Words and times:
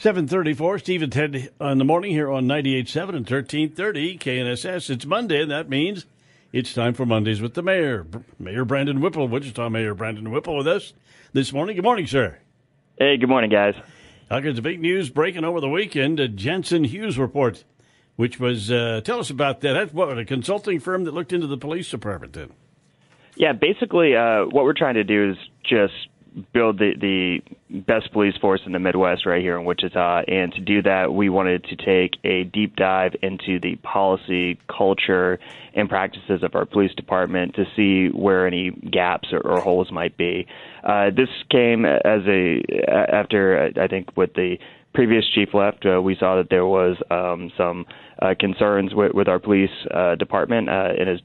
734, 0.00 0.78
Steve 0.78 1.02
and 1.02 1.12
Ted 1.12 1.50
in 1.60 1.76
the 1.76 1.84
morning 1.84 2.12
here 2.12 2.30
on 2.30 2.46
98.7 2.46 3.08
and 3.08 3.28
1330 3.28 4.16
KNSS. 4.16 4.88
It's 4.88 5.04
Monday, 5.04 5.42
and 5.42 5.50
that 5.50 5.68
means 5.68 6.06
it's 6.54 6.72
time 6.72 6.94
for 6.94 7.04
Mondays 7.04 7.42
with 7.42 7.52
the 7.52 7.62
mayor. 7.62 8.06
Mayor 8.38 8.64
Brandon 8.64 9.02
Whipple, 9.02 9.28
Wichita 9.28 9.68
Mayor 9.68 9.92
Brandon 9.92 10.30
Whipple 10.30 10.56
with 10.56 10.66
us 10.66 10.94
this 11.34 11.52
morning. 11.52 11.76
Good 11.76 11.84
morning, 11.84 12.06
sir. 12.06 12.38
Hey, 12.98 13.18
good 13.18 13.28
morning, 13.28 13.50
guys. 13.50 13.74
Kinds 14.30 14.56
of 14.56 14.64
big 14.64 14.80
news 14.80 15.10
breaking 15.10 15.44
over 15.44 15.60
the 15.60 15.68
weekend. 15.68 16.18
A 16.18 16.28
Jensen 16.28 16.84
Hughes 16.84 17.18
report, 17.18 17.62
which 18.16 18.40
was, 18.40 18.72
uh, 18.72 19.02
tell 19.04 19.18
us 19.18 19.28
about 19.28 19.60
that. 19.60 19.74
That's 19.74 19.92
what, 19.92 20.16
a 20.16 20.24
consulting 20.24 20.80
firm 20.80 21.04
that 21.04 21.12
looked 21.12 21.34
into 21.34 21.46
the 21.46 21.58
police 21.58 21.90
department 21.90 22.32
then? 22.32 22.54
Yeah, 23.36 23.52
basically, 23.52 24.16
uh, 24.16 24.46
what 24.46 24.64
we're 24.64 24.72
trying 24.72 24.94
to 24.94 25.04
do 25.04 25.32
is 25.32 25.36
just 25.62 26.09
build 26.52 26.78
the, 26.78 26.92
the 27.00 27.40
best 27.80 28.12
police 28.12 28.36
force 28.40 28.60
in 28.66 28.72
the 28.72 28.78
Midwest 28.78 29.26
right 29.26 29.42
here 29.42 29.58
in 29.58 29.64
Wichita. 29.64 30.22
And 30.28 30.52
to 30.54 30.60
do 30.60 30.82
that, 30.82 31.12
we 31.12 31.28
wanted 31.28 31.64
to 31.64 31.76
take 31.76 32.18
a 32.24 32.44
deep 32.44 32.76
dive 32.76 33.14
into 33.22 33.58
the 33.60 33.76
policy, 33.76 34.58
culture, 34.68 35.38
and 35.74 35.88
practices 35.88 36.42
of 36.42 36.54
our 36.54 36.66
police 36.66 36.94
department 36.94 37.54
to 37.54 37.64
see 37.76 38.08
where 38.08 38.46
any 38.46 38.70
gaps 38.70 39.28
or, 39.32 39.40
or 39.40 39.60
holes 39.60 39.90
might 39.90 40.16
be. 40.16 40.46
Uh, 40.84 41.10
this 41.10 41.28
came 41.50 41.84
as 41.84 42.22
a 42.26 42.62
after 42.88 43.70
I 43.80 43.88
think 43.88 44.16
with 44.16 44.34
the 44.34 44.56
previous 44.94 45.24
chief 45.34 45.54
left, 45.54 45.86
uh, 45.86 46.00
we 46.02 46.16
saw 46.16 46.36
that 46.36 46.50
there 46.50 46.66
was 46.66 46.96
um, 47.10 47.52
some 47.56 47.86
uh, 48.20 48.34
concerns 48.38 48.94
with, 48.94 49.12
with 49.14 49.28
our 49.28 49.38
police 49.38 49.70
uh, 49.92 50.14
department 50.16 50.68
uh, 50.68 50.90
in 50.98 51.08
his 51.08 51.20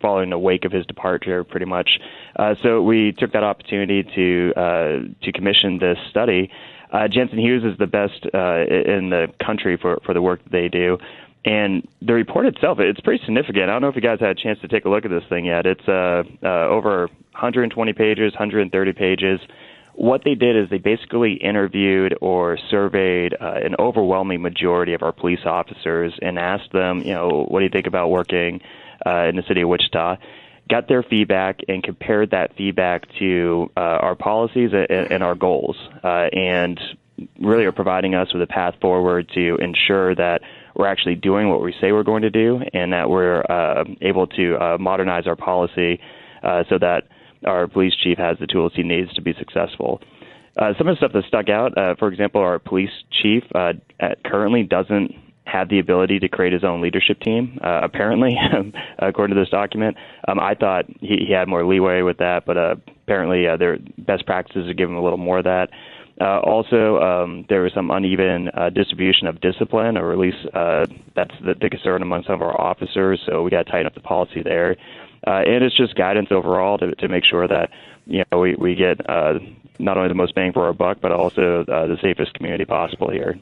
following 0.00 0.30
the 0.30 0.38
wake 0.38 0.64
of 0.64 0.72
his 0.72 0.86
departure, 0.86 1.44
pretty 1.44 1.66
much. 1.66 1.98
Uh, 2.36 2.54
so 2.62 2.82
we 2.82 3.12
took 3.18 3.32
that 3.32 3.44
opportunity 3.44 4.02
to 4.14 4.52
uh, 4.56 5.24
to 5.24 5.32
commission 5.32 5.78
this 5.78 5.98
study. 6.10 6.50
Uh, 6.92 7.08
Jensen 7.08 7.38
Hughes 7.38 7.64
is 7.64 7.76
the 7.78 7.86
best 7.86 8.24
uh, 8.32 8.62
in 8.66 9.10
the 9.10 9.26
country 9.44 9.76
for 9.80 9.98
for 10.04 10.14
the 10.14 10.22
work 10.22 10.42
that 10.44 10.52
they 10.52 10.68
do. 10.68 10.98
And 11.44 11.86
the 12.00 12.14
report 12.14 12.46
itself, 12.46 12.78
it's 12.80 13.00
pretty 13.00 13.22
significant. 13.24 13.64
I 13.64 13.66
don't 13.66 13.82
know 13.82 13.88
if 13.88 13.96
you 13.96 14.00
guys 14.00 14.18
had 14.18 14.30
a 14.30 14.34
chance 14.34 14.58
to 14.60 14.68
take 14.68 14.86
a 14.86 14.88
look 14.88 15.04
at 15.04 15.10
this 15.10 15.24
thing 15.28 15.44
yet. 15.44 15.66
It's 15.66 15.86
uh, 15.86 16.22
uh, 16.42 16.68
over 16.68 17.08
120 17.32 17.92
pages, 17.92 18.32
130 18.32 18.92
pages. 18.92 19.40
What 19.96 20.22
they 20.24 20.34
did 20.34 20.56
is 20.56 20.68
they 20.70 20.78
basically 20.78 21.34
interviewed 21.34 22.16
or 22.20 22.58
surveyed 22.68 23.34
uh, 23.40 23.60
an 23.64 23.76
overwhelming 23.78 24.42
majority 24.42 24.92
of 24.92 25.02
our 25.02 25.12
police 25.12 25.46
officers 25.46 26.12
and 26.20 26.36
asked 26.36 26.72
them, 26.72 27.00
you 27.00 27.12
know, 27.12 27.46
what 27.48 27.60
do 27.60 27.64
you 27.64 27.70
think 27.70 27.86
about 27.86 28.10
working 28.10 28.60
uh, 29.06 29.26
in 29.26 29.36
the 29.36 29.44
city 29.46 29.60
of 29.60 29.68
Wichita? 29.68 30.16
Got 30.68 30.88
their 30.88 31.04
feedback 31.04 31.60
and 31.68 31.80
compared 31.82 32.32
that 32.32 32.56
feedback 32.56 33.04
to 33.20 33.70
uh, 33.76 33.80
our 33.80 34.16
policies 34.16 34.70
and, 34.72 35.12
and 35.12 35.22
our 35.22 35.36
goals, 35.36 35.76
uh, 36.02 36.26
and 36.32 36.80
really 37.38 37.64
are 37.64 37.72
providing 37.72 38.16
us 38.16 38.32
with 38.32 38.42
a 38.42 38.46
path 38.48 38.74
forward 38.80 39.30
to 39.34 39.56
ensure 39.60 40.16
that 40.16 40.40
we're 40.74 40.88
actually 40.88 41.14
doing 41.14 41.48
what 41.48 41.62
we 41.62 41.72
say 41.80 41.92
we're 41.92 42.02
going 42.02 42.22
to 42.22 42.30
do 42.30 42.60
and 42.72 42.92
that 42.92 43.08
we're 43.08 43.42
uh, 43.48 43.84
able 44.00 44.26
to 44.26 44.56
uh, 44.56 44.76
modernize 44.78 45.28
our 45.28 45.36
policy 45.36 46.00
so 46.68 46.78
that 46.78 47.04
our 47.44 47.66
police 47.66 47.94
chief 47.94 48.18
has 48.18 48.38
the 48.38 48.46
tools 48.46 48.72
he 48.74 48.82
needs 48.82 49.12
to 49.14 49.22
be 49.22 49.34
successful. 49.38 50.00
Uh, 50.56 50.72
some 50.78 50.86
of 50.86 50.94
the 50.94 50.98
stuff 50.98 51.12
that 51.12 51.24
stuck 51.26 51.48
out, 51.48 51.76
uh, 51.76 51.94
for 51.98 52.08
example, 52.08 52.40
our 52.40 52.58
police 52.58 52.90
chief 53.10 53.42
uh, 53.54 53.72
currently 54.24 54.62
doesn't 54.62 55.12
have 55.46 55.68
the 55.68 55.78
ability 55.78 56.18
to 56.18 56.28
create 56.28 56.52
his 56.52 56.64
own 56.64 56.80
leadership 56.80 57.20
team. 57.20 57.58
Uh, 57.62 57.80
apparently, 57.82 58.36
according 58.98 59.36
to 59.36 59.40
this 59.40 59.50
document, 59.50 59.96
um, 60.26 60.40
I 60.40 60.54
thought 60.54 60.86
he, 61.00 61.26
he 61.26 61.32
had 61.32 61.48
more 61.48 61.64
leeway 61.64 62.02
with 62.02 62.18
that, 62.18 62.44
but 62.46 62.56
uh, 62.56 62.76
apparently, 63.02 63.46
uh, 63.46 63.56
their 63.56 63.78
best 63.98 64.26
practices 64.26 64.72
give 64.76 64.88
him 64.88 64.96
a 64.96 65.02
little 65.02 65.18
more 65.18 65.38
of 65.38 65.44
that. 65.44 65.68
Uh, 66.20 66.38
also, 66.40 66.98
um, 67.00 67.44
there 67.48 67.62
was 67.62 67.72
some 67.74 67.90
uneven 67.90 68.48
uh, 68.54 68.70
distribution 68.70 69.26
of 69.26 69.40
discipline, 69.40 69.96
or 69.96 70.12
at 70.12 70.18
least 70.18 70.38
uh, 70.54 70.86
that's 71.16 71.34
the, 71.44 71.54
the 71.60 71.68
concern 71.68 72.02
among 72.02 72.22
some 72.24 72.34
of 72.34 72.42
our 72.42 72.58
officers. 72.60 73.20
So 73.26 73.42
we 73.42 73.50
got 73.50 73.66
to 73.66 73.70
tighten 73.70 73.86
up 73.86 73.94
the 73.94 74.00
policy 74.00 74.40
there, 74.42 74.76
uh, 75.26 75.42
and 75.46 75.64
it's 75.64 75.76
just 75.76 75.94
guidance 75.94 76.28
overall 76.30 76.78
to, 76.78 76.94
to 76.96 77.08
make 77.08 77.24
sure 77.24 77.46
that 77.48 77.70
you 78.06 78.24
know 78.30 78.38
we 78.38 78.54
we 78.54 78.74
get 78.74 79.08
uh, 79.08 79.38
not 79.78 79.96
only 79.96 80.08
the 80.08 80.14
most 80.14 80.34
bang 80.34 80.52
for 80.52 80.64
our 80.64 80.72
buck, 80.72 80.98
but 81.00 81.12
also 81.12 81.62
uh, 81.62 81.86
the 81.86 81.98
safest 82.02 82.34
community 82.34 82.64
possible 82.64 83.10
here. 83.10 83.38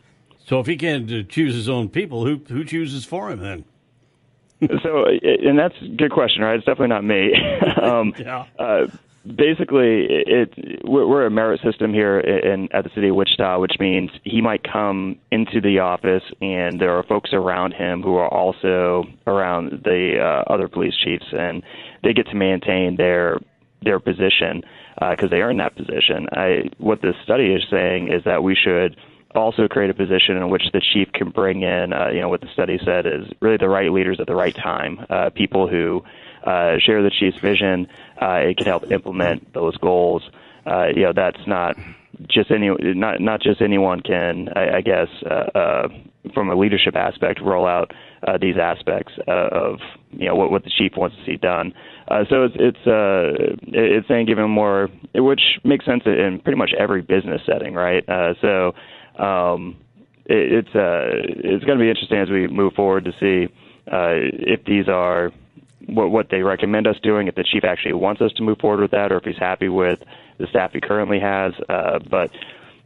So 0.46 0.60
if 0.60 0.66
he 0.66 0.76
can't 0.76 1.10
uh, 1.10 1.22
choose 1.28 1.54
his 1.54 1.68
own 1.68 1.88
people, 1.88 2.24
who 2.24 2.40
who 2.48 2.64
chooses 2.64 3.04
for 3.04 3.30
him 3.30 3.40
then? 3.40 3.64
so, 4.82 5.06
and 5.06 5.58
that's 5.58 5.74
a 5.82 5.88
good 5.88 6.12
question, 6.12 6.42
right? 6.42 6.56
It's 6.56 6.64
definitely 6.64 6.88
not 6.88 7.04
me. 7.04 7.34
um, 7.82 8.14
yeah. 8.18 8.44
Basically, 9.24 10.06
it, 10.08 10.52
it 10.56 10.80
we're 10.84 11.26
a 11.26 11.30
merit 11.30 11.60
system 11.62 11.94
here 11.94 12.18
in 12.18 12.68
at 12.72 12.82
the 12.82 12.90
city 12.92 13.08
of 13.08 13.14
Wichita, 13.14 13.60
which 13.60 13.74
means 13.78 14.10
he 14.24 14.40
might 14.40 14.62
come 14.64 15.18
into 15.30 15.60
the 15.60 15.78
office, 15.78 16.24
and 16.40 16.80
there 16.80 16.98
are 16.98 17.04
folks 17.04 17.30
around 17.32 17.72
him 17.72 18.02
who 18.02 18.16
are 18.16 18.28
also 18.28 19.04
around 19.28 19.82
the 19.84 20.16
uh, 20.20 20.52
other 20.52 20.66
police 20.66 20.94
chiefs, 21.04 21.26
and 21.30 21.62
they 22.02 22.12
get 22.12 22.26
to 22.26 22.34
maintain 22.34 22.96
their 22.96 23.38
their 23.82 24.00
position 24.00 24.62
because 24.94 25.26
uh, 25.26 25.28
they 25.28 25.40
earn 25.40 25.58
that 25.58 25.76
position. 25.76 26.26
I, 26.32 26.70
what 26.78 27.00
this 27.00 27.14
study 27.22 27.54
is 27.54 27.62
saying 27.70 28.12
is 28.12 28.24
that 28.24 28.42
we 28.42 28.56
should 28.56 28.96
also 29.34 29.68
create 29.68 29.90
a 29.90 29.94
position 29.94 30.36
in 30.36 30.48
which 30.50 30.64
the 30.72 30.80
chief 30.80 31.12
can 31.12 31.30
bring 31.30 31.62
in, 31.62 31.92
uh, 31.92 32.08
you 32.08 32.20
know, 32.20 32.28
what 32.28 32.40
the 32.40 32.48
study 32.52 32.78
said 32.84 33.06
is 33.06 33.26
really 33.40 33.56
the 33.56 33.68
right 33.68 33.90
leaders 33.90 34.18
at 34.20 34.26
the 34.26 34.34
right 34.34 34.54
time, 34.54 35.04
uh, 35.10 35.30
people 35.30 35.68
who 35.68 36.04
uh, 36.44 36.78
share 36.78 37.02
the 37.02 37.10
chief's 37.10 37.38
vision. 37.38 37.86
Uh, 38.20 38.40
it 38.48 38.56
can 38.56 38.66
help 38.66 38.90
implement 38.90 39.52
those 39.52 39.76
goals. 39.78 40.22
Uh, 40.66 40.86
you 40.94 41.02
know, 41.02 41.12
that's 41.14 41.46
not 41.46 41.76
just 42.28 42.50
any 42.50 42.70
not 42.94 43.20
not 43.20 43.40
just 43.40 43.60
anyone 43.60 44.00
can, 44.00 44.48
I, 44.54 44.76
I 44.76 44.80
guess, 44.80 45.08
uh, 45.24 45.58
uh, 45.58 45.88
from 46.34 46.50
a 46.50 46.54
leadership 46.54 46.94
aspect, 46.94 47.40
roll 47.40 47.66
out 47.66 47.92
uh, 48.26 48.38
these 48.38 48.56
aspects 48.56 49.12
uh, 49.26 49.48
of 49.50 49.80
you 50.12 50.26
know 50.26 50.34
what 50.34 50.50
what 50.50 50.64
the 50.64 50.70
chief 50.70 50.92
wants 50.96 51.16
to 51.16 51.24
see 51.24 51.36
done. 51.36 51.72
Uh, 52.08 52.24
so 52.28 52.44
it's 52.44 52.54
it's 52.58 52.86
uh, 52.86 53.54
it's 53.62 54.06
saying 54.08 54.26
give 54.26 54.38
him 54.38 54.50
more, 54.50 54.88
which 55.14 55.42
makes 55.64 55.84
sense 55.84 56.02
in 56.06 56.40
pretty 56.42 56.58
much 56.58 56.72
every 56.78 57.02
business 57.02 57.40
setting, 57.46 57.74
right? 57.74 58.08
Uh, 58.08 58.34
so 58.40 58.72
um, 59.18 59.76
it, 60.24 60.66
it's 60.66 60.74
uh, 60.74 61.10
it's 61.12 61.64
going 61.64 61.78
to 61.78 61.82
be 61.82 61.90
interesting 61.90 62.18
as 62.18 62.30
we 62.30 62.46
move 62.48 62.74
forward 62.74 63.04
to 63.04 63.12
see 63.20 63.52
uh, 63.90 64.14
if 64.14 64.64
these 64.64 64.88
are 64.88 65.32
what, 65.86 66.10
what 66.10 66.28
they 66.30 66.42
recommend 66.42 66.86
us 66.86 66.96
doing, 67.02 67.28
if 67.28 67.34
the 67.34 67.44
chief 67.44 67.64
actually 67.64 67.94
wants 67.94 68.20
us 68.20 68.32
to 68.34 68.42
move 68.42 68.58
forward 68.58 68.80
with 68.80 68.92
that, 68.92 69.12
or 69.12 69.18
if 69.18 69.24
he's 69.24 69.38
happy 69.38 69.68
with 69.68 69.98
the 70.38 70.46
staff 70.48 70.72
he 70.72 70.80
currently 70.80 71.20
has. 71.20 71.52
Uh, 71.68 71.98
but 71.98 72.30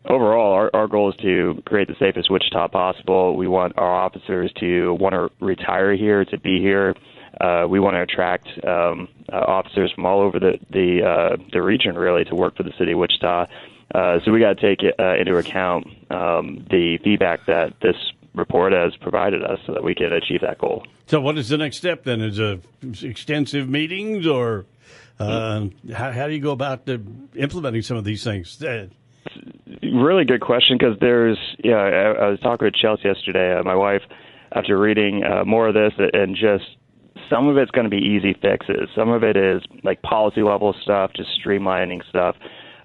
overall, 0.05 0.53
our, 0.53 0.71
our 0.75 0.87
goal 0.87 1.11
is 1.11 1.17
to 1.17 1.63
create 1.67 1.89
the 1.89 1.97
safest 1.99 2.31
Wichita 2.31 2.69
possible. 2.69 3.37
We 3.37 3.49
want 3.49 3.77
our 3.77 3.93
officers 3.93 4.53
to 4.61 4.95
want 4.95 5.15
to 5.15 5.31
retire 5.45 5.95
here, 5.95 6.25
to 6.25 6.39
be 6.39 6.61
here. 6.61 6.95
Uh, 7.41 7.67
we 7.69 7.81
want 7.81 7.95
to 7.95 8.01
attract 8.01 8.49
um, 8.67 9.09
uh, 9.31 9.37
officers 9.37 9.93
from 9.93 10.07
all 10.07 10.21
over 10.21 10.41
the 10.41 10.59
the, 10.71 11.05
uh, 11.05 11.37
the 11.53 11.61
region, 11.61 11.95
really, 11.95 12.25
to 12.25 12.35
work 12.35 12.57
for 12.57 12.63
the 12.63 12.73
city 12.79 12.93
of 12.93 12.99
Wichita. 12.99 13.47
Uh, 13.95 14.19
so 14.25 14.33
we 14.33 14.41
got 14.41 14.59
to 14.59 14.77
take 14.77 14.85
uh, 14.99 15.15
into 15.17 15.37
account 15.37 15.87
um, 16.11 16.67
the 16.71 16.99
feedback 17.03 17.47
that 17.47 17.75
this 17.81 17.97
report 18.35 18.73
has 18.73 18.95
provided 18.97 19.43
us 19.43 19.59
so 19.67 19.73
that 19.73 19.83
we 19.83 19.95
can 19.95 20.13
achieve 20.13 20.43
that 20.43 20.59
goal. 20.59 20.85
So, 21.07 21.21
what 21.21 21.39
is 21.39 21.49
the 21.49 21.57
next 21.57 21.77
step 21.79 22.05
then? 22.05 22.21
Is 22.21 22.39
it 22.39 22.63
extensive 23.03 23.69
meetings, 23.69 24.27
or 24.27 24.67
uh, 25.19 25.67
how, 25.95 26.13
how, 26.13 26.27
do 26.27 26.35
you 26.35 26.41
go 26.41 26.51
about 26.51 26.85
the, 26.87 27.01
implementing 27.37 27.83
some 27.83 27.97
of 27.97 28.05
these 28.05 28.23
things? 28.23 28.63
Uh, 28.63 28.89
really 29.83 30.25
good 30.25 30.41
question 30.41 30.77
because 30.79 30.99
there's, 31.01 31.39
yeah, 31.63 31.77
I, 31.77 32.25
I, 32.25 32.29
was 32.29 32.41
talking 32.41 32.67
with 32.67 32.75
Chelsea 32.75 33.03
yesterday, 33.05 33.57
uh, 33.57 33.63
my 33.63 33.75
wife, 33.75 34.03
after 34.53 34.79
reading 34.79 35.23
uh, 35.25 35.45
more 35.45 35.69
of 35.69 35.75
this, 35.75 35.93
and 36.13 36.37
just 36.37 36.65
some 37.31 37.49
of 37.49 37.57
it's 37.57 37.71
going 37.71 37.85
to 37.85 37.91
be 37.91 38.03
easy 38.03 38.35
fixes. 38.35 38.89
Some 38.95 39.11
of 39.11 39.23
it 39.23 39.37
is 39.37 39.63
like 39.83 40.03
policy 40.03 40.43
level 40.43 40.75
stuff, 40.83 41.13
just 41.17 41.31
streamlining 41.43 42.07
stuff. 42.09 42.37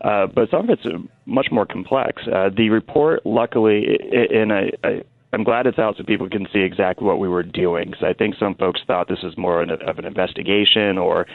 Uh, 0.04 0.28
but 0.28 0.50
some 0.50 0.70
of 0.70 0.70
it's 0.70 0.86
much 1.26 1.48
more 1.52 1.66
complex. 1.66 2.24
Uh, 2.28 2.50
the 2.56 2.70
report, 2.70 3.26
luckily, 3.26 3.98
and 4.12 4.52
I, 4.52 4.72
I, 4.84 5.04
I'm 5.34 5.44
glad 5.44 5.68
it's 5.68 5.80
out 5.80 5.96
so 5.98 6.04
people 6.04 6.30
can 6.30 6.48
see 6.52 6.60
exactly 6.60 7.06
what 7.06 7.20
we 7.20 7.28
were 7.28 7.44
doing. 7.44 7.92
Because 7.92 8.04
I 8.04 8.14
think 8.14 8.36
some 8.40 8.56
folks 8.56 8.82
thought 8.86 9.08
this 9.08 9.22
was 9.24 9.38
more 9.38 9.62
of 9.62 10.00
an 10.00 10.06
investigation 10.06 10.98
or 10.98 11.28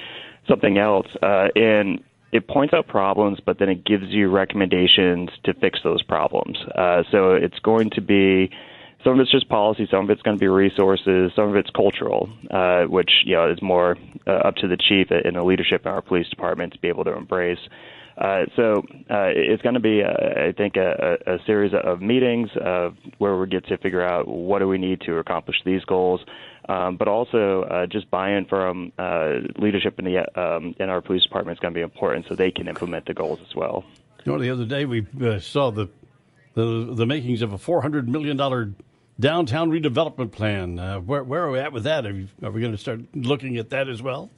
something 0.48 0.78
else. 0.78 1.06
Uh, 1.22 1.48
and 1.54 2.02
it 2.32 2.48
points 2.48 2.74
out 2.74 2.86
problems, 2.88 3.38
but 3.44 3.58
then 3.58 3.68
it 3.68 3.84
gives 3.84 4.08
you 4.08 4.28
recommendations 4.28 5.30
to 5.44 5.54
fix 5.54 5.80
those 5.84 6.02
problems. 6.02 6.58
Uh, 6.74 7.02
so 7.10 7.32
it's 7.32 7.58
going 7.60 7.90
to 7.90 8.00
be 8.00 8.50
some 9.04 9.14
of 9.14 9.20
it's 9.20 9.30
just 9.30 9.48
policy, 9.48 9.86
some 9.88 10.04
of 10.04 10.10
it's 10.10 10.22
going 10.22 10.36
to 10.36 10.40
be 10.40 10.48
resources, 10.48 11.30
some 11.36 11.48
of 11.48 11.54
it's 11.54 11.70
cultural, 11.70 12.28
uh, 12.50 12.84
which 12.84 13.10
you 13.24 13.36
know 13.36 13.50
is 13.50 13.62
more 13.62 13.96
uh, 14.26 14.32
up 14.32 14.56
to 14.56 14.66
the 14.66 14.76
chief 14.76 15.08
and 15.10 15.36
the 15.36 15.44
leadership 15.44 15.82
in 15.84 15.90
our 15.92 16.02
police 16.02 16.28
department 16.28 16.72
to 16.72 16.78
be 16.80 16.88
able 16.88 17.04
to 17.04 17.16
embrace. 17.16 17.60
Uh, 18.16 18.46
so 18.56 18.82
uh, 19.10 19.28
it's 19.28 19.62
going 19.62 19.74
to 19.74 19.80
be, 19.80 20.02
uh, 20.02 20.48
I 20.48 20.52
think, 20.52 20.76
a, 20.76 21.18
a, 21.26 21.38
series 21.44 21.72
of 21.74 22.00
meetings 22.00 22.48
where 23.18 23.36
we 23.36 23.46
get 23.46 23.66
to 23.66 23.76
figure 23.76 24.02
out 24.02 24.26
what 24.26 24.60
do 24.60 24.68
we 24.68 24.78
need 24.78 25.02
to 25.02 25.18
accomplish 25.18 25.56
these 25.66 25.84
goals, 25.84 26.20
um, 26.68 26.96
but 26.96 27.08
also 27.08 27.62
uh, 27.62 27.86
just 27.86 28.10
buy-in 28.10 28.46
from 28.46 28.92
uh, 28.98 29.34
leadership 29.58 29.98
in 29.98 30.06
the 30.06 30.40
um, 30.40 30.74
in 30.80 30.88
our 30.88 31.02
police 31.02 31.24
department 31.24 31.58
is 31.58 31.60
going 31.60 31.74
to 31.74 31.78
be 31.78 31.82
important, 31.82 32.24
so 32.26 32.34
they 32.34 32.50
can 32.50 32.68
implement 32.68 33.04
the 33.04 33.12
goals 33.12 33.38
as 33.46 33.54
well. 33.54 33.84
You 34.24 34.32
know, 34.32 34.38
the 34.38 34.50
other 34.50 34.64
day 34.64 34.86
we 34.86 35.06
saw 35.40 35.70
the, 35.70 35.90
the 36.54 36.94
the 36.94 37.04
makings 37.04 37.42
of 37.42 37.52
a 37.52 37.58
four 37.58 37.82
hundred 37.82 38.08
million 38.08 38.38
dollar 38.38 38.72
downtown 39.20 39.70
redevelopment 39.70 40.32
plan. 40.32 40.78
where 41.04 41.22
where 41.22 41.44
are 41.44 41.50
we 41.50 41.58
at 41.58 41.72
with 41.72 41.84
that? 41.84 42.06
Are, 42.06 42.12
you, 42.12 42.28
are 42.42 42.50
we 42.50 42.62
going 42.62 42.72
to 42.72 42.78
start 42.78 43.00
looking 43.14 43.58
at 43.58 43.68
that 43.70 43.90
as 43.90 44.00
well? 44.00 44.30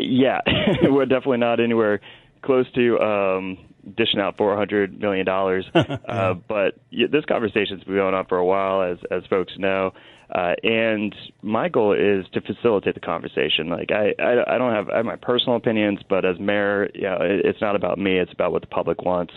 yeah, 0.00 0.40
we're 0.82 1.06
definitely 1.06 1.38
not 1.38 1.60
anywhere 1.60 2.00
close 2.42 2.70
to 2.72 2.98
um, 3.00 3.58
dishing 3.96 4.20
out 4.20 4.36
four 4.36 4.56
hundred 4.56 5.00
million 5.00 5.26
dollars. 5.26 5.64
uh, 5.74 6.34
but 6.34 6.78
this 6.92 7.24
conversation's 7.26 7.84
been 7.84 7.96
going 7.96 8.14
on 8.14 8.26
for 8.26 8.38
a 8.38 8.44
while, 8.44 8.82
as 8.82 8.98
as 9.10 9.24
folks 9.26 9.52
know. 9.58 9.92
Uh, 10.34 10.54
and 10.64 11.14
my 11.42 11.68
goal 11.68 11.92
is 11.92 12.26
to 12.32 12.40
facilitate 12.40 12.94
the 12.94 13.00
conversation. 13.00 13.68
Like 13.68 13.92
I, 13.92 14.12
I, 14.18 14.54
I 14.54 14.58
don't 14.58 14.72
have, 14.72 14.88
I 14.90 14.96
have 14.96 15.06
my 15.06 15.16
personal 15.16 15.56
opinions, 15.56 16.00
but 16.08 16.24
as 16.24 16.38
mayor, 16.40 16.90
you 16.94 17.02
know, 17.02 17.18
it, 17.20 17.46
it's 17.46 17.60
not 17.60 17.76
about 17.76 17.98
me. 17.98 18.18
It's 18.18 18.32
about 18.32 18.50
what 18.50 18.62
the 18.62 18.68
public 18.68 19.02
wants. 19.02 19.34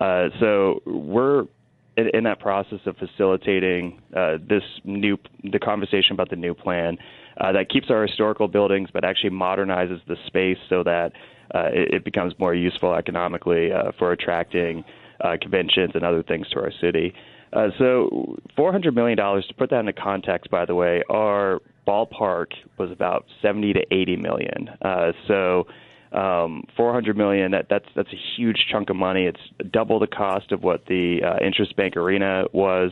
Uh, 0.00 0.28
so 0.38 0.80
we're 0.86 1.44
in, 1.98 2.08
in 2.14 2.24
that 2.24 2.40
process 2.40 2.80
of 2.86 2.96
facilitating 2.96 4.00
uh, 4.16 4.38
this 4.40 4.62
new, 4.84 5.18
the 5.44 5.58
conversation 5.58 6.12
about 6.12 6.30
the 6.30 6.36
new 6.36 6.54
plan 6.54 6.96
uh, 7.38 7.52
that 7.52 7.68
keeps 7.68 7.90
our 7.90 8.06
historical 8.06 8.48
buildings, 8.48 8.88
but 8.92 9.04
actually 9.04 9.30
modernizes 9.30 10.00
the 10.06 10.16
space 10.26 10.58
so 10.68 10.82
that 10.82 11.12
uh, 11.54 11.68
it, 11.72 11.94
it, 11.94 12.04
becomes 12.04 12.32
more 12.38 12.54
useful 12.54 12.94
economically 12.94 13.72
uh, 13.72 13.92
for 13.98 14.12
attracting 14.12 14.84
uh, 15.20 15.36
conventions 15.40 15.92
and 15.94 16.04
other 16.04 16.22
things 16.22 16.48
to 16.50 16.60
our 16.60 16.72
city. 16.80 17.12
Uh, 17.52 17.68
so, 17.78 18.38
$400 18.56 18.94
million, 18.94 19.16
to 19.16 19.54
put 19.58 19.70
that 19.70 19.80
into 19.80 19.92
context, 19.92 20.50
by 20.50 20.64
the 20.64 20.74
way, 20.74 21.02
our 21.10 21.60
ballpark 21.86 22.46
was 22.78 22.90
about 22.92 23.24
70 23.42 23.72
to 23.72 23.80
80 23.90 24.16
million. 24.16 24.70
Uh, 24.82 25.12
so, 25.26 25.66
um, 26.12 26.64
400 26.76 27.16
million 27.16 27.52
that 27.52 27.66
that's 27.70 27.84
that's 27.94 28.12
a 28.12 28.18
huge 28.36 28.66
chunk 28.70 28.90
of 28.90 28.96
money. 28.96 29.26
It's 29.26 29.70
double 29.70 30.00
the 30.00 30.08
cost 30.08 30.50
of 30.50 30.62
what 30.62 30.86
the 30.86 31.20
uh, 31.24 31.44
INTRUST 31.44 31.76
Bank 31.76 31.96
Arena 31.96 32.46
was. 32.52 32.90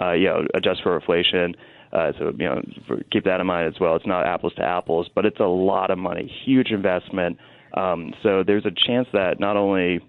Uh, 0.00 0.12
you 0.12 0.26
know, 0.26 0.46
adjust 0.54 0.82
for 0.82 0.96
inflation. 0.96 1.54
Uh, 1.92 2.12
so 2.18 2.32
you 2.36 2.44
know, 2.44 2.60
for, 2.86 3.02
keep 3.12 3.24
that 3.24 3.40
in 3.40 3.46
mind 3.46 3.72
as 3.72 3.80
well. 3.80 3.94
It's 3.94 4.06
not 4.06 4.26
apples 4.26 4.52
to 4.54 4.62
apples, 4.62 5.08
but 5.14 5.24
it's 5.24 5.40
a 5.40 5.44
lot 5.44 5.90
of 5.90 5.98
money, 5.98 6.30
huge 6.44 6.70
investment. 6.70 7.38
Um, 7.74 8.14
so 8.22 8.42
there's 8.46 8.66
a 8.66 8.70
chance 8.86 9.08
that 9.12 9.40
not 9.40 9.56
only 9.56 10.00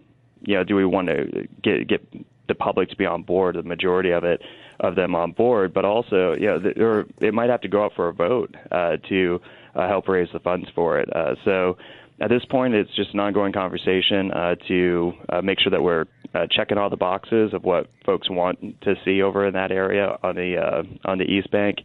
you 0.42 0.56
know 0.56 0.64
do 0.64 0.76
we 0.76 0.86
want 0.86 1.08
to 1.08 1.48
get 1.64 1.88
get 1.88 2.08
the 2.48 2.56
public 2.56 2.90
to 2.90 2.96
be 2.96 3.06
on 3.06 3.24
board, 3.24 3.56
the 3.56 3.64
majority 3.64 4.12
of 4.12 4.24
it 4.24 4.42
of 4.80 4.96
them 4.96 5.16
on 5.16 5.32
board, 5.32 5.74
but 5.74 5.86
also 5.86 6.36
you 6.40 6.48
know 6.48 6.60
there, 6.60 7.06
it 7.22 7.34
might 7.34 7.50
have 7.50 7.62
to 7.62 7.68
go 7.68 7.86
up 7.86 7.94
for 7.96 8.10
a 8.10 8.14
vote 8.14 8.56
uh, 8.72 8.98
to 9.10 9.42
uh, 9.76 9.88
help 9.88 10.08
raise 10.08 10.30
the 10.34 10.40
funds 10.40 10.68
for 10.76 11.00
it. 11.00 11.10
Uh, 11.16 11.36
so 11.46 11.78
at 12.20 12.30
this 12.30 12.44
point, 12.46 12.74
it's 12.74 12.94
just 12.96 13.14
an 13.14 13.20
ongoing 13.20 13.54
conversation 13.54 14.32
uh, 14.32 14.56
to 14.68 15.14
uh, 15.30 15.42
make 15.42 15.60
sure 15.60 15.70
that 15.70 15.82
we're 15.82 16.06
uh, 16.34 16.48
checking 16.50 16.78
all 16.78 16.90
the 16.90 16.98
boxes 16.98 17.54
of 17.54 17.64
what 17.64 17.88
folks 18.06 18.30
want 18.30 18.82
to 18.82 18.96
see 19.06 19.22
over 19.22 19.48
in 19.48 19.54
that 19.54 19.72
area 19.72 20.18
on 20.24 20.36
the 20.36 20.86
on 21.06 21.18
the 21.18 21.26
East 21.26 21.52
Bank. 21.52 21.78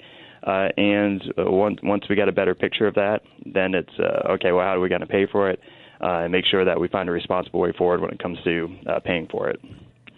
Uh, 0.42 0.68
and 0.76 1.22
uh, 1.38 1.50
once 1.50 1.78
once 1.82 2.04
we 2.08 2.16
get 2.16 2.28
a 2.28 2.32
better 2.32 2.54
picture 2.54 2.86
of 2.86 2.94
that, 2.94 3.22
then 3.46 3.74
it's 3.74 3.92
uh, 3.98 4.32
okay. 4.32 4.52
Well, 4.52 4.64
how 4.64 4.76
are 4.76 4.80
we 4.80 4.88
going 4.88 5.00
to 5.00 5.06
pay 5.06 5.26
for 5.26 5.50
it? 5.50 5.60
Uh, 6.00 6.22
and 6.24 6.32
make 6.32 6.44
sure 6.44 6.64
that 6.64 6.80
we 6.80 6.88
find 6.88 7.08
a 7.08 7.12
responsible 7.12 7.60
way 7.60 7.72
forward 7.72 8.00
when 8.00 8.10
it 8.10 8.18
comes 8.18 8.38
to 8.42 8.76
uh, 8.88 8.98
paying 8.98 9.28
for 9.28 9.48
it. 9.48 9.60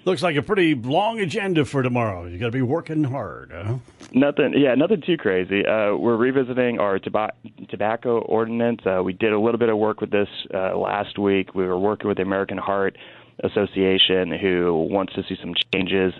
Looks 0.06 0.22
like 0.22 0.36
a 0.36 0.42
pretty 0.42 0.74
long 0.74 1.20
agenda 1.20 1.64
for 1.64 1.82
tomorrow. 1.82 2.26
You 2.26 2.38
got 2.38 2.46
to 2.46 2.52
be 2.52 2.62
working 2.62 3.04
hard, 3.04 3.52
huh? 3.52 3.76
Nothing, 4.12 4.52
yeah, 4.54 4.74
nothing 4.74 5.02
too 5.04 5.16
crazy. 5.16 5.64
Uh, 5.64 5.96
we're 5.96 6.16
revisiting 6.16 6.78
our 6.78 6.98
toba- 6.98 7.32
tobacco 7.70 8.18
ordinance. 8.18 8.80
Uh, 8.86 9.02
we 9.02 9.14
did 9.14 9.32
a 9.32 9.38
little 9.40 9.58
bit 9.58 9.70
of 9.70 9.78
work 9.78 10.02
with 10.02 10.10
this 10.10 10.28
uh, 10.52 10.76
last 10.76 11.18
week. 11.18 11.54
We 11.54 11.66
were 11.66 11.78
working 11.78 12.08
with 12.08 12.18
the 12.18 12.22
American 12.22 12.58
Heart 12.58 12.96
Association, 13.42 14.30
who 14.30 14.88
wants 14.90 15.14
to 15.14 15.22
see 15.28 15.36
some 15.40 15.54
changes, 15.72 16.12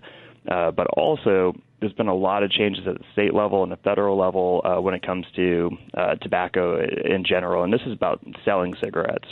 uh, 0.50 0.70
but 0.70 0.86
also 0.96 1.54
there's 1.84 1.92
been 1.92 2.08
a 2.08 2.14
lot 2.14 2.42
of 2.42 2.50
changes 2.50 2.86
at 2.86 2.96
the 2.96 3.04
state 3.12 3.34
level 3.34 3.62
and 3.62 3.70
the 3.70 3.76
federal 3.76 4.16
level 4.16 4.62
uh, 4.64 4.80
when 4.80 4.94
it 4.94 5.02
comes 5.02 5.26
to 5.36 5.70
uh, 5.92 6.14
tobacco 6.14 6.82
in 6.82 7.24
general, 7.24 7.62
and 7.62 7.72
this 7.72 7.82
is 7.86 7.92
about 7.92 8.24
selling 8.42 8.74
cigarettes. 8.82 9.28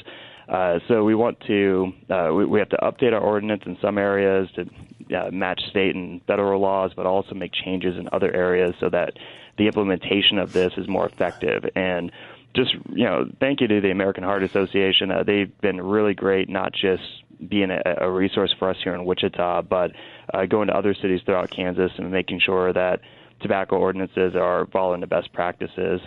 Uh, 0.49 0.79
so 0.87 1.03
we 1.03 1.15
want 1.15 1.41
to 1.47 1.93
uh, 2.11 2.31
we, 2.35 2.45
we 2.45 2.59
have 2.59 2.69
to 2.69 2.77
update 2.83 3.15
our 3.15 3.21
ordinance 3.21 3.63
in 3.65 3.79
some 3.81 3.97
areas 3.97 4.51
to 4.55 4.69
uh, 5.17 5.31
match 5.31 5.63
state 5.71 5.95
and 5.95 6.21
federal 6.27 6.61
laws, 6.61 6.93
but 6.95 7.07
also 7.07 7.35
make 7.35 7.53
changes 7.53 7.97
in 7.97 8.07
other 8.13 8.31
areas 8.35 8.75
so 8.81 8.91
that 8.91 9.15
the 9.57 9.67
implementation 9.67 10.39
of 10.39 10.53
this 10.53 10.75
is 10.77 10.87
more 10.87 11.07
effective. 11.07 11.65
And 11.75 12.13
just 12.55 12.75
you 12.91 13.05
know, 13.05 13.31
thank 13.41 13.63
you 13.63 13.69
to 13.69 13.81
the 13.81 13.91
American 13.91 14.25
Heart 14.25 14.43
Association. 14.43 15.11
Uh, 15.11 15.23
they've 15.23 15.59
been 15.63 15.81
really 15.81 16.13
great, 16.13 16.51
not 16.51 16.75
just 16.75 17.03
being 17.49 17.71
a, 17.71 17.81
a 18.01 18.11
resource 18.11 18.55
for 18.59 18.71
us 18.71 18.77
here 18.83 18.95
in 18.95 19.05
Wichita, 19.05 19.63
but 19.63 19.93
uh, 20.33 20.47
going 20.47 20.69
to 20.69 20.77
other 20.77 20.95
cities 20.95 21.21
throughout 21.25 21.51
Kansas 21.51 21.91
and 21.99 22.11
making 22.11 22.41
sure 22.41 22.73
that 22.73 23.01
tobacco 23.41 23.77
ordinances 23.77 24.35
are 24.35 24.67
following 24.73 25.01
the 25.01 25.07
best 25.07 25.33
practices. 25.33 26.01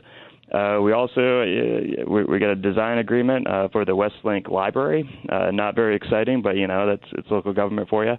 Uh, 0.54 0.80
we 0.82 0.92
also 0.92 1.42
uh, 1.42 2.10
we, 2.10 2.24
we 2.24 2.40
got 2.40 2.52
a 2.52 2.56
design 2.56 3.00
agreement 3.00 3.48
uh, 3.48 3.68
for 3.70 3.84
the 3.84 3.92
Westlink 3.92 4.50
Library. 4.50 5.10
Uh, 5.28 5.50
not 5.52 5.76
very 5.76 5.96
exciting, 5.96 6.42
but 6.42 6.56
you 6.56 6.68
know 6.68 6.86
that's 6.86 7.12
it's 7.14 7.28
local 7.32 7.52
government 7.52 7.90
for 7.90 8.06
you. 8.06 8.14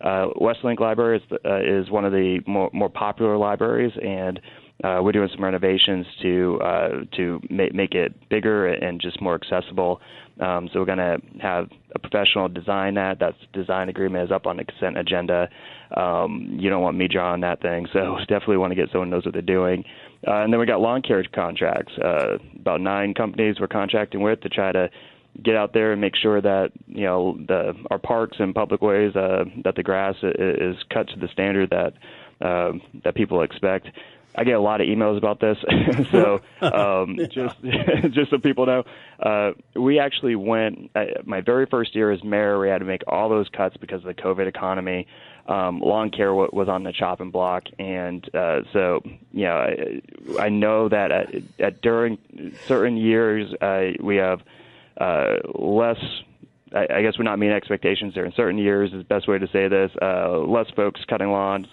Uh, 0.00 0.28
Westlink 0.40 0.80
Library 0.80 1.18
is, 1.18 1.38
uh, 1.44 1.60
is 1.60 1.90
one 1.90 2.04
of 2.04 2.12
the 2.12 2.40
more, 2.46 2.70
more 2.72 2.88
popular 2.88 3.36
libraries, 3.36 3.92
and 4.02 4.40
uh, 4.84 5.00
we're 5.02 5.12
doing 5.12 5.28
some 5.34 5.42
renovations 5.42 6.06
to 6.22 6.60
uh, 6.62 6.88
to 7.16 7.40
make, 7.50 7.74
make 7.74 7.94
it 7.94 8.14
bigger 8.28 8.66
and 8.66 9.00
just 9.00 9.20
more 9.20 9.34
accessible. 9.34 10.00
Um, 10.40 10.68
so 10.72 10.78
we're 10.78 10.86
going 10.86 10.98
to 10.98 11.18
have 11.40 11.68
a 11.96 11.98
professional 11.98 12.48
design 12.48 12.94
that. 12.94 13.18
That 13.18 13.34
design 13.52 13.88
agreement 13.88 14.24
is 14.24 14.30
up 14.30 14.46
on 14.46 14.56
the 14.56 14.64
consent 14.64 14.96
agenda. 14.96 15.48
Um, 15.96 16.56
you 16.60 16.70
don't 16.70 16.82
want 16.82 16.96
me 16.96 17.08
drawing 17.08 17.40
that 17.40 17.60
thing, 17.60 17.88
so 17.92 18.18
definitely 18.28 18.58
want 18.58 18.70
to 18.70 18.76
get 18.76 18.90
someone 18.92 19.08
who 19.08 19.16
knows 19.16 19.24
what 19.24 19.32
they're 19.32 19.42
doing. 19.42 19.84
Uh, 20.26 20.42
and 20.42 20.52
then 20.52 20.60
we 20.60 20.66
got 20.66 20.80
lawn 20.80 21.02
care 21.02 21.24
contracts. 21.34 21.92
Uh, 21.98 22.38
about 22.60 22.80
nine 22.80 23.14
companies 23.14 23.56
we're 23.58 23.66
contracting 23.66 24.22
with 24.22 24.40
to 24.42 24.48
try 24.48 24.70
to 24.70 24.88
get 25.42 25.54
out 25.54 25.72
there 25.72 25.92
and 25.92 26.00
make 26.00 26.16
sure 26.16 26.40
that 26.40 26.70
you 26.86 27.04
know 27.04 27.36
the 27.46 27.72
our 27.90 27.98
parks 27.98 28.36
and 28.40 28.54
public 28.54 28.80
ways 28.80 29.14
uh, 29.16 29.44
that 29.64 29.74
the 29.74 29.82
grass 29.82 30.14
is 30.22 30.76
cut 30.92 31.08
to 31.08 31.18
the 31.18 31.28
standard 31.32 31.70
that 31.70 31.94
uh, 32.46 32.72
that 33.04 33.14
people 33.14 33.42
expect. 33.42 33.88
I 34.38 34.44
get 34.44 34.54
a 34.54 34.60
lot 34.60 34.80
of 34.80 34.86
emails 34.86 35.18
about 35.18 35.40
this, 35.40 35.58
so 36.12 36.40
um, 36.62 37.18
just 37.30 37.60
just 38.12 38.30
so 38.30 38.38
people 38.38 38.66
know, 38.66 38.84
uh, 39.20 39.52
we 39.74 39.98
actually 39.98 40.36
went. 40.36 40.92
Uh, 40.94 41.06
my 41.24 41.40
very 41.40 41.66
first 41.66 41.96
year 41.96 42.12
as 42.12 42.22
mayor, 42.22 42.60
we 42.60 42.68
had 42.68 42.78
to 42.78 42.84
make 42.84 43.02
all 43.08 43.28
those 43.28 43.48
cuts 43.48 43.76
because 43.76 43.98
of 44.04 44.06
the 44.06 44.14
COVID 44.14 44.46
economy. 44.46 45.08
Um, 45.48 45.80
lawn 45.80 46.10
care 46.10 46.28
w- 46.28 46.50
was 46.52 46.68
on 46.68 46.84
the 46.84 46.92
chopping 46.92 47.32
block, 47.32 47.64
and 47.80 48.24
uh, 48.32 48.60
so 48.72 49.00
you 49.32 49.44
know, 49.46 49.56
I, 49.56 50.42
I 50.44 50.48
know 50.50 50.88
that 50.88 51.10
at, 51.10 51.34
at 51.58 51.80
during 51.82 52.18
certain 52.66 52.96
years 52.96 53.52
uh, 53.60 54.00
we 54.00 54.16
have 54.16 54.40
uh, 55.00 55.38
less 55.54 55.98
I, 56.72 56.86
I 56.96 57.02
guess 57.02 57.18
we're 57.18 57.24
not 57.24 57.38
meeting 57.38 57.56
expectations 57.56 58.14
there. 58.14 58.24
In 58.24 58.32
certain 58.32 58.58
years, 58.58 58.92
is 58.92 58.98
the 58.98 59.04
best 59.04 59.26
way 59.26 59.38
to 59.38 59.48
say 59.48 59.66
this. 59.68 59.90
Uh, 60.00 60.38
less 60.38 60.68
folks 60.76 61.00
cutting 61.08 61.30
lawns, 61.32 61.66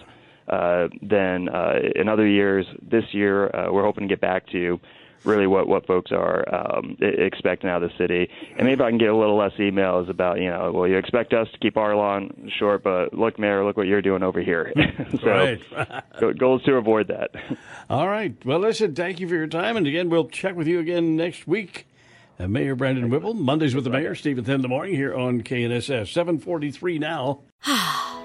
uh, 0.47 0.87
than 1.01 1.49
uh, 1.49 1.79
in 1.95 2.09
other 2.09 2.27
years. 2.27 2.65
This 2.81 3.05
year, 3.13 3.55
uh, 3.55 3.71
we're 3.71 3.83
hoping 3.83 4.07
to 4.07 4.11
get 4.11 4.21
back 4.21 4.47
to 4.51 4.79
really 5.25 5.47
what 5.47 5.67
what 5.67 5.85
folks 5.87 6.11
are 6.11 6.43
um, 6.53 6.97
expecting 7.01 7.69
out 7.69 7.83
of 7.83 7.89
the 7.89 7.97
city. 7.97 8.29
And 8.57 8.67
maybe 8.67 8.83
I 8.83 8.89
can 8.89 8.97
get 8.97 9.09
a 9.09 9.15
little 9.15 9.37
less 9.37 9.53
emails 9.53 10.09
about 10.09 10.39
you 10.39 10.49
know, 10.49 10.71
well, 10.71 10.87
you 10.87 10.97
expect 10.97 11.33
us 11.33 11.47
to 11.51 11.57
keep 11.59 11.77
our 11.77 11.95
lawn 11.95 12.51
short, 12.57 12.83
but 12.83 13.13
look, 13.13 13.39
Mayor, 13.39 13.65
look 13.65 13.77
what 13.77 13.87
you're 13.87 14.01
doing 14.01 14.23
over 14.23 14.41
here. 14.41 14.71
so, 16.19 16.33
goals 16.33 16.63
to 16.63 16.75
avoid 16.75 17.07
that. 17.07 17.31
All 17.89 18.07
right. 18.07 18.35
Well, 18.45 18.59
listen, 18.59 18.95
thank 18.95 19.19
you 19.19 19.27
for 19.27 19.35
your 19.35 19.47
time, 19.47 19.77
and 19.77 19.87
again, 19.87 20.09
we'll 20.09 20.27
check 20.27 20.55
with 20.55 20.67
you 20.67 20.79
again 20.79 21.15
next 21.15 21.47
week. 21.47 21.87
Uh, 22.37 22.47
mayor 22.49 22.75
Brandon 22.75 23.09
Whipple, 23.09 23.33
Mondays 23.33 23.73
with 23.73 23.85
the 23.85 23.89
Mayor, 23.89 24.13
Steve 24.13 24.37
and 24.37 24.45
Ted 24.45 24.55
in 24.55 24.61
the 24.61 24.67
morning 24.67 24.93
here 24.93 25.15
on 25.15 25.41
KNSS. 25.41 26.11
743 26.11 26.99
now. 26.99 27.39